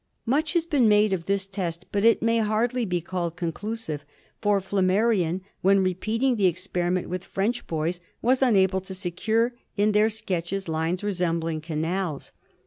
Much 0.25 0.53
has 0.53 0.65
been 0.65 0.87
made 0.89 1.13
of 1.13 1.27
this 1.27 1.45
test, 1.45 1.85
but 1.91 2.03
it 2.03 2.23
may 2.23 2.39
hardly 2.39 2.85
be 2.85 2.99
called 2.99 3.35
con 3.37 3.51
clusive, 3.51 3.99
for 4.41 4.59
Flammarion 4.59 5.41
when 5.61 5.83
repeating 5.83 6.37
the 6.37 6.47
experiment 6.47 7.07
with 7.07 7.23
French 7.23 7.67
boys 7.67 7.99
was 8.19 8.41
unable 8.41 8.81
to 8.81 8.95
secure 8.95 9.53
in 9.77 9.91
their 9.91 10.09
sketches 10.09 10.67
lines 10.67 11.03
resembling 11.03 11.61
canals. 11.61 12.31